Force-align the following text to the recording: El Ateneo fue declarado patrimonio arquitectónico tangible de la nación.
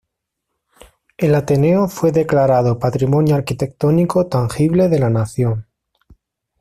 El 1.17 1.35
Ateneo 1.35 1.87
fue 1.87 2.11
declarado 2.11 2.79
patrimonio 2.79 3.35
arquitectónico 3.35 4.25
tangible 4.25 4.89
de 4.89 4.97
la 4.97 5.11
nación. 5.11 5.67